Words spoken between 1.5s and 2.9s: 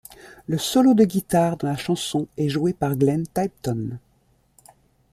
dans la chanson est joué